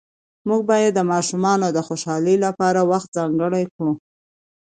موږ 0.47 0.61
باید 0.71 0.91
د 0.95 0.99
ماشومانو 1.11 1.67
د 1.75 1.79
خوشحالۍ 1.87 2.35
لپاره 2.45 2.79
وخت 2.91 3.09
ځانګړی 3.17 3.63
کړو 3.73 3.93